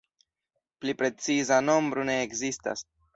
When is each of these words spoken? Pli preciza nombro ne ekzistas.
Pli 0.83 0.95
preciza 1.01 1.59
nombro 1.67 2.07
ne 2.11 2.17
ekzistas. 2.23 2.83